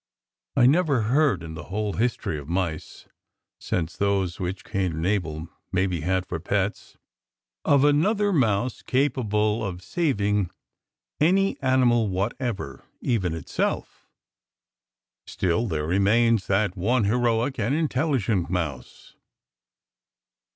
[0.55, 3.05] I never heard, in the whole history of mice,
[3.59, 6.97] since those which Cain and Abel maybe had for pets,
[7.65, 10.49] of another mouse capable of saving
[11.19, 14.07] any animal what ever, even itself.
[15.27, 19.13] Still, there remains that one heroic and intelligent mouse.